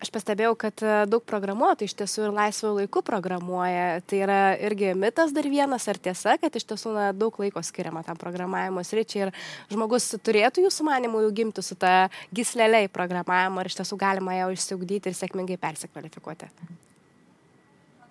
Aš 0.03 0.11
pastebėjau, 0.11 0.57
kad 0.59 0.83
e, 0.83 0.95
daug 1.07 1.23
programuotojų 1.23 1.87
iš 1.87 1.95
tiesų 2.01 2.25
ir 2.27 2.33
laisvų 2.35 2.73
laikų 2.81 3.05
programuoja. 3.07 4.01
Tai 4.11 4.19
yra 4.25 4.39
irgi 4.59 4.97
mitas 4.99 5.31
dar 5.35 5.47
vienas, 5.47 5.87
ar 5.87 6.01
tiesa, 6.03 6.35
kad 6.43 6.59
iš 6.59 6.67
tiesų 6.73 6.97
na, 6.97 7.07
daug 7.15 7.39
laiko 7.39 7.63
skiriama 7.63 8.03
tam 8.07 8.19
programavimo 8.19 8.83
sričiai 8.83 9.29
ir 9.29 9.35
žmogus 9.71 10.11
turėtų 10.19 10.67
jūsų 10.67 10.91
manimų 10.91 11.23
jau 11.29 11.35
gimti 11.39 11.63
su 11.63 11.79
ta 11.79 12.09
gisleliai 12.35 12.91
programavimo, 12.91 13.63
ar 13.63 13.71
iš 13.71 13.79
tiesų 13.79 14.01
galima 14.03 14.41
ją 14.41 14.51
išsiugdyti 14.57 15.13
ir 15.13 15.21
sėkmingai 15.23 15.63
persikvalifikuoti 15.63 16.51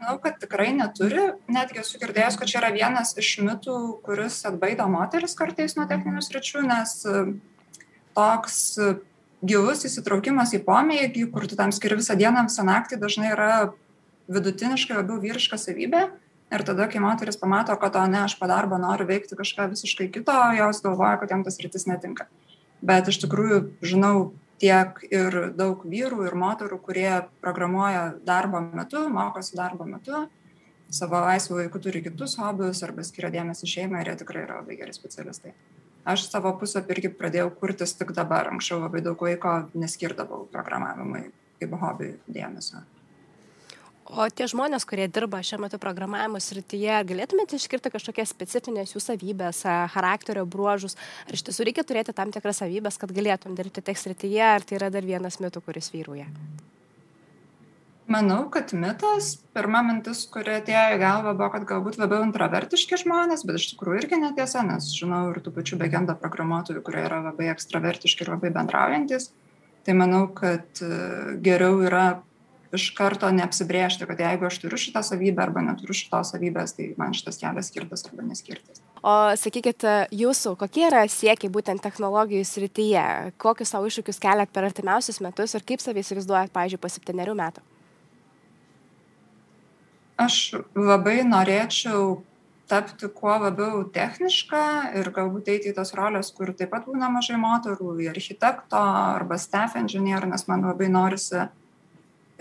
manau 0.01 0.17
kad 0.22 0.39
tikrai 0.41 0.72
neturi. 0.74 1.31
Netgi 1.51 1.81
esu 1.84 2.00
girdėjus 2.01 2.39
kad 2.39 2.50
čia 2.50 2.60
yra 2.62 2.72
vienas 2.74 3.13
iš 3.20 3.36
mitų 3.46 3.77
kuris 4.05 4.41
atbaido 4.50 4.88
moteris 4.89 5.38
kartais 5.38 5.77
nuo 5.77 5.86
techninių 5.89 6.24
sričių 6.25 6.65
nes 6.65 6.96
e, 7.05 7.24
toks 8.17 8.58
e, 8.81 8.96
gilus 9.46 9.86
įsitraukimas 9.86 10.55
į 10.58 10.63
pomėgį 10.65 11.27
kur 11.34 11.46
tu 11.50 11.58
tam 11.60 11.74
skiri 11.75 12.00
visą 12.01 12.17
dieną 12.17 12.48
visą 12.50 12.65
naktį 12.65 13.00
dažnai 13.01 13.31
yra 13.36 13.53
vidutiniškai 14.31 14.98
labiau 14.98 15.22
vyriška 15.22 15.60
savybė. 15.62 16.10
Ir 16.51 16.65
tada 16.67 16.89
kai 16.91 17.00
moteris 17.00 17.39
pamato 17.39 17.75
kad 17.79 17.96
o 17.96 18.03
ne 18.12 18.25
aš 18.25 18.36
po 18.39 18.50
darbo 18.50 18.75
noriu 18.81 19.05
veikti 19.08 19.38
kažką 19.39 19.70
visiškai 19.72 20.10
kito 20.12 20.36
jos 20.58 20.81
galvoja 20.84 21.22
kad 21.22 21.31
jam 21.31 21.46
ta 21.46 21.53
sritis 21.53 21.88
netinka. 21.88 22.27
Bet 22.81 23.08
iš 23.08 23.22
tikrųjų 23.24 23.62
žinau 23.86 24.31
tiek 24.62 25.01
ir 25.10 25.38
daug 25.58 25.82
vyrų 25.88 26.27
ir 26.30 26.38
moterų, 26.38 26.77
kurie 26.86 27.10
programuoja 27.41 28.12
darbo 28.25 28.62
metu, 28.63 29.08
mokosi 29.10 29.58
darbo 29.58 29.88
metu, 29.89 30.27
savo 30.91 31.22
laisvų 31.25 31.63
laikų 31.63 31.82
turi 31.82 32.03
kitus 32.06 32.38
hobius 32.39 32.84
arba 32.86 33.06
skiria 33.08 33.32
dėmesį 33.34 33.70
šeimai 33.74 34.03
ir 34.03 34.12
jie 34.12 34.18
tikrai 34.22 34.46
yra 34.46 34.60
labai 34.62 34.77
geri 34.80 34.96
specialistai. 34.96 35.56
Aš 36.12 36.25
savo 36.32 36.53
puslapį 36.58 36.96
irgi 36.96 37.12
pradėjau 37.13 37.51
kurtis 37.60 37.94
tik 37.98 38.13
dabar, 38.18 38.50
anksčiau 38.50 38.80
labai 38.82 39.03
daug 39.06 39.22
laiko 39.22 39.60
neskirdavau 39.77 40.48
programavimui 40.53 41.27
kaip 41.62 41.77
hobiui 41.84 42.15
dėmesio. 42.25 42.82
O 44.10 44.25
tie 44.34 44.48
žmonės, 44.50 44.84
kurie 44.89 45.05
dirba 45.08 45.39
šiuo 45.46 45.60
metu 45.62 45.77
programavimo 45.79 46.39
srityje, 46.41 46.98
galėtumėte 47.08 47.55
išskirti 47.55 47.91
kažkokias 47.93 48.34
specifinės 48.34 48.96
jų 48.96 49.01
savybės, 49.03 49.62
charakterio 49.93 50.43
bruožus, 50.50 50.98
ar 51.27 51.38
iš 51.38 51.46
tiesų 51.48 51.70
reikia 51.70 51.86
turėti 51.88 52.15
tam 52.17 52.34
tikras 52.34 52.63
savybės, 52.63 52.98
kad 53.00 53.13
galėtum 53.13 53.55
dirbti 53.55 53.84
tiek 53.86 54.01
srityje, 54.01 54.43
ar 54.58 54.65
tai 54.65 54.79
yra 54.81 54.89
dar 54.91 55.05
vienas 55.05 55.38
mitų, 55.43 55.62
kuris 55.63 55.91
vyrauja? 55.93 56.27
Manau, 58.12 58.41
kad 58.51 58.74
mitas, 58.75 59.36
pirma 59.55 59.79
mintis, 59.88 60.25
kuri 60.34 60.58
atėjo 60.58 60.98
į 60.98 60.98
galvą, 61.00 61.31
buvo, 61.38 61.48
kad 61.53 61.67
galbūt 61.70 62.00
labiau 62.01 62.25
introvertiški 62.25 62.98
žmonės, 63.05 63.46
bet 63.48 63.60
iš 63.62 63.70
tikrųjų 63.72 64.01
irgi 64.01 64.20
netiesa, 64.20 64.65
nes 64.67 64.89
žinau 64.98 65.22
ir 65.29 65.39
tų 65.46 65.53
pačių 65.55 65.79
begendo 65.79 66.17
programuotojų, 66.20 66.81
kurie 66.84 67.05
yra 67.05 67.22
labai 67.29 67.48
ekstravertiški 67.53 68.25
ir 68.25 68.34
labai 68.34 68.51
bendraujantis. 68.58 69.29
Tai 69.88 69.96
manau, 69.98 70.25
kad 70.36 70.81
e, 70.84 70.91
geriau 71.46 71.79
yra 71.86 72.03
iš 72.75 72.88
karto 72.96 73.30
neapsibrėžti, 73.36 74.08
kad 74.10 74.22
jeigu 74.24 74.48
aš 74.48 74.60
turiu 74.63 74.80
šitą 74.80 75.04
savybę 75.06 75.44
arba 75.44 75.63
neturiu 75.66 75.96
šitos 75.98 76.32
savybės, 76.34 76.75
tai 76.78 76.92
man 77.00 77.16
šitas 77.18 77.40
kelias 77.42 77.72
skirtas 77.72 78.06
arba 78.08 78.25
neskirtas. 78.28 78.82
O 79.01 79.34
sakykit, 79.40 79.84
jūsų, 80.13 80.56
kokie 80.62 80.86
yra 80.88 81.04
siekiai 81.10 81.51
būtent 81.51 81.82
technologijų 81.84 82.46
srityje? 82.46 83.06
Kokius 83.42 83.74
savo 83.74 83.90
iššūkius 83.90 84.22
keliat 84.22 84.51
per 84.54 84.68
artimiausius 84.70 85.22
metus 85.25 85.56
ir 85.58 85.66
kaip 85.66 85.84
savai 85.84 86.04
įsivaizduojat, 86.06 86.54
pavyzdžiui, 86.54 86.82
po 86.82 86.92
septyniarių 86.94 87.38
metų? 87.42 87.63
Aš 90.22 90.36
labai 90.78 91.24
norėčiau 91.25 92.20
tapti 92.72 93.10
kuo 93.12 93.34
labiau 93.42 93.82
techniška 93.92 94.62
ir 95.00 95.10
galbūt 95.12 95.50
eiti 95.51 95.72
į 95.72 95.75
tas 95.75 95.92
roles, 95.98 96.30
kur 96.36 96.54
taip 96.56 96.70
pat 96.72 96.86
būna 96.88 97.10
mažai 97.12 97.40
moterų, 97.42 97.98
į 98.06 98.12
architekto 98.13 98.80
arba 99.18 99.40
staff 99.42 99.75
engineer, 99.82 100.30
nes 100.30 100.46
man 100.48 100.63
labai 100.70 100.88
norisi 100.94 101.50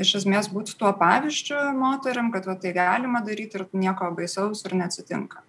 iš 0.00 0.16
esmės 0.22 0.48
būti 0.52 0.74
tuo 0.80 0.90
pavyzdžiu 0.96 1.60
moteriam, 1.76 2.32
kad 2.34 2.48
va, 2.48 2.56
tai 2.60 2.72
galima 2.76 3.22
daryti 3.26 3.60
ir 3.60 3.68
nieko 3.76 4.10
baisaus 4.16 4.64
ir 4.66 4.76
neatsitinka. 4.80 5.44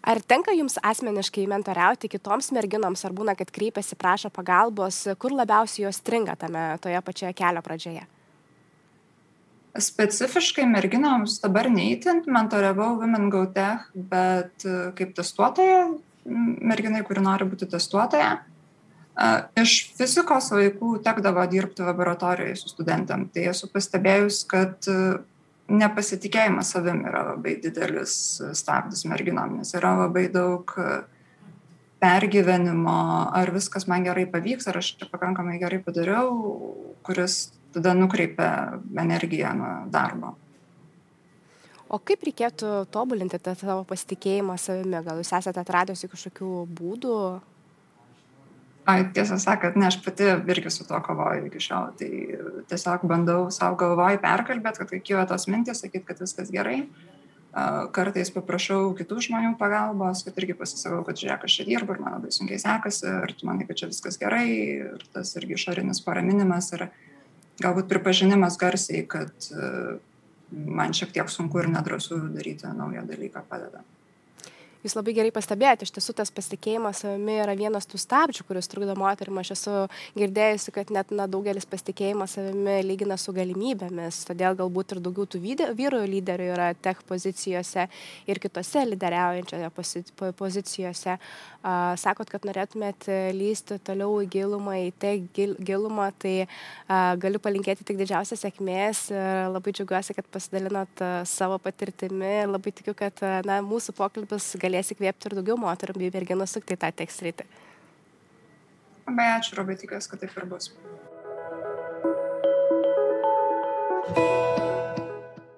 Ar 0.00 0.16
tenka 0.24 0.54
jums 0.56 0.78
asmeniškai 0.80 1.44
mentoriauti 1.50 2.08
kitoms 2.08 2.48
merginoms, 2.56 3.02
ar 3.04 3.12
būna, 3.12 3.34
kad 3.36 3.50
kreipiasi, 3.52 3.98
prašo 4.00 4.30
pagalbos, 4.32 5.02
kur 5.20 5.34
labiausiai 5.36 5.84
jos 5.84 6.00
stringa 6.00 6.38
tame 6.40 6.62
toje 6.80 7.02
pačioje 7.04 7.34
kelio 7.36 7.60
pradžioje? 7.64 8.06
Specifiškai 9.76 10.64
merginoms 10.66 11.36
dabar 11.44 11.68
neįtint, 11.70 12.24
mentoriavau 12.32 12.94
Women 13.02 13.28
Go 13.30 13.44
Tech, 13.54 13.90
bet 13.94 14.64
kaip 14.96 15.12
testuotoja, 15.18 15.84
merginai, 16.24 17.04
kuri 17.06 17.22
nori 17.22 17.46
būti 17.52 17.68
testuotoja, 17.70 18.38
Iš 19.60 19.72
fizikos 19.98 20.48
vaikų 20.54 20.94
tekdavo 21.04 21.42
dirbti 21.50 21.84
laboratorijoje 21.84 22.56
su 22.56 22.70
studentam. 22.72 23.26
Tai 23.28 23.50
esu 23.50 23.68
pastebėjus, 23.68 24.38
kad 24.48 24.88
e, 24.88 25.18
nepasitikėjimas 25.68 26.72
savim 26.72 27.02
yra 27.04 27.26
labai 27.34 27.58
didelis 27.60 28.14
stabdis 28.56 29.04
merginom, 29.10 29.58
nes 29.60 29.74
yra 29.76 29.92
labai 29.98 30.24
daug 30.32 30.72
e, 30.80 31.02
pergyvenimo, 32.00 32.96
ar 33.36 33.52
viskas 33.52 33.84
man 33.90 34.08
gerai 34.08 34.24
pavyks, 34.30 34.70
ar 34.70 34.80
aš 34.80 34.94
čia 35.02 35.10
pakankamai 35.12 35.58
gerai 35.60 35.82
padariau, 35.84 36.32
kuris 37.04 37.50
tada 37.74 37.92
nukreipia 37.94 38.80
energiją 39.04 39.52
nuo 39.58 39.74
darbo. 39.92 40.32
O 41.90 41.98
kaip 41.98 42.22
reikėtų 42.24 42.86
tobulinti 42.94 43.40
tą 43.42 43.52
savo 43.58 43.82
pasitikėjimą 43.84 44.56
savimi? 44.62 45.00
Gal 45.04 45.20
jūs 45.20 45.32
esate 45.34 45.60
atradęs 45.60 46.06
kažkokių 46.08 46.50
būdų, 46.78 47.16
Ai, 48.90 49.04
tiesą 49.14 49.36
sakant, 49.38 49.76
ne, 49.78 49.86
aš 49.86 50.00
pati 50.02 50.26
irgi 50.50 50.70
su 50.72 50.86
tuo 50.88 50.98
kovoju 51.04 51.46
iki 51.46 51.62
šiol. 51.62 51.92
Tai 51.98 52.10
tiesiog 52.70 53.06
bandau 53.10 53.44
savo 53.54 53.76
galvoj 53.78 54.18
perkalbėti, 54.22 54.82
kad 54.82 54.90
kai 54.90 55.00
kyla 55.04 55.26
tos 55.30 55.46
mintys, 55.50 55.82
sakyti, 55.84 56.06
kad 56.08 56.22
viskas 56.22 56.50
gerai. 56.54 56.80
Kartais 57.94 58.30
paprašau 58.30 58.92
kitų 58.98 59.20
žmonių 59.26 59.52
pagalbos, 59.58 60.22
kad 60.26 60.36
irgi 60.38 60.54
pasisakau, 60.58 61.02
kad 61.06 61.18
žiūrėk, 61.18 61.46
aš 61.46 61.56
čia 61.58 61.66
dirbu 61.66 61.96
ir 61.96 62.02
man 62.02 62.16
labai 62.18 62.30
sunkiai 62.34 62.60
sekasi 62.62 63.08
ir 63.10 63.34
tu 63.38 63.48
manai, 63.48 63.66
kad 63.68 63.80
čia 63.80 63.90
viskas 63.90 64.18
gerai 64.22 64.44
ir 64.54 65.06
tas 65.14 65.34
irgi 65.38 65.58
išorinis 65.58 66.02
paraminimas 66.06 66.70
ir 66.78 66.86
galbūt 67.62 67.90
pripažinimas 67.90 68.58
garsiai, 68.60 69.02
kad 69.10 69.50
man 70.50 70.94
šiek 70.94 71.10
tiek 71.18 71.30
sunku 71.30 71.58
ir 71.62 71.70
nedrasu 71.74 72.22
daryti 72.36 72.70
naują 72.70 73.02
dalyką 73.10 73.42
padeda 73.50 73.82
jūs 74.84 74.96
labai 74.96 75.12
gerai 75.16 75.32
pastebėjote, 75.34 75.86
iš 75.86 75.92
tiesų 75.96 76.14
tas 76.20 76.32
pasitikėjimas 76.34 77.02
savimi 77.04 77.36
yra 77.42 77.54
vienas 77.58 77.88
tų 77.88 78.00
stabdžių, 78.00 78.46
kuris 78.48 78.70
trukdo 78.70 78.94
moterim. 78.98 79.38
Aš 79.42 79.52
esu 79.56 79.74
girdėjusi, 80.16 80.72
kad 80.76 80.92
net 80.94 81.12
na, 81.12 81.26
daugelis 81.30 81.68
pasitikėjimą 81.68 82.26
savimi 82.30 82.78
lygina 82.86 83.18
su 83.20 83.34
galimybėmis, 83.36 84.22
todėl 84.28 84.56
galbūt 84.58 84.96
ir 84.96 85.02
daugiau 85.04 85.28
tų 85.28 85.42
vyrų 85.76 86.02
lyderių 86.08 86.48
yra 86.54 86.70
tech 86.74 87.02
pozicijose 87.08 87.86
ir 88.30 88.40
kitose 88.42 88.86
lyderiaujančiose 88.88 90.32
pozicijose. 90.38 91.18
Sakot, 92.00 92.30
kad 92.32 92.46
norėtumėt 92.48 93.04
lysti 93.36 93.76
toliau 93.84 94.22
į 94.24 94.30
gilumą, 94.32 94.78
į 94.80 94.92
tech 94.96 95.26
gilumą, 95.60 96.08
tai 96.16 96.46
galiu 97.20 97.40
palinkėti 97.42 97.84
tik 97.84 98.00
didžiausios 98.00 98.40
sėkmės 98.40 99.10
ir 99.12 99.50
labai 99.52 99.74
džiaugiuosi, 99.76 100.16
kad 100.16 100.30
pasidalinot 100.32 101.04
savo 101.28 101.60
patirtimi 101.60 102.32
ir 102.46 102.48
labai 102.48 102.72
tikiu, 102.72 102.96
kad 102.96 103.20
na, 103.44 103.60
mūsų 103.60 103.92
pokalbis 103.98 104.54
galės 104.56 104.69
galės 104.70 104.94
įkvėpti 104.94 105.30
ir 105.30 105.36
daugiau 105.40 105.58
moterų 105.60 105.98
bei 105.98 106.14
merginų 106.14 106.46
sukti 106.48 106.78
tą 106.78 106.92
tekstrytį. 107.02 107.46
Labai 109.10 109.30
ačiū, 109.36 109.58
labai 109.58 109.76
tikiuosi, 109.80 110.10
kad 110.12 110.22
taip 110.22 110.36
ir 110.38 110.46
bus. 110.46 110.70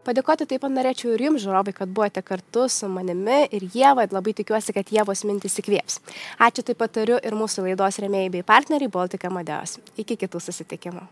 Padėkoti 0.02 0.48
taip 0.50 0.64
pat 0.64 0.72
norėčiau 0.74 1.12
ir 1.14 1.22
jums, 1.28 1.44
žiūrovai, 1.44 1.74
kad 1.76 1.92
buvote 1.94 2.24
kartu 2.26 2.64
su 2.72 2.88
manimi 2.90 3.44
ir 3.54 3.68
Jėva. 3.70 4.08
Labai 4.10 4.34
tikiuosi, 4.34 4.74
kad 4.74 4.90
Jėvos 4.90 5.22
mintis 5.28 5.60
įkvėps. 5.62 6.00
Ačiū 6.42 6.66
taip 6.66 6.80
pat 6.82 6.96
turiu 6.98 7.20
ir 7.22 7.38
mūsų 7.38 7.68
laidos 7.68 8.00
remėjai 8.02 8.34
bei 8.34 8.42
partneriai 8.42 8.90
Baltika 8.90 9.30
Madeos. 9.30 9.78
Iki 9.94 10.18
kitų 10.24 10.42
susitikimų. 10.42 11.06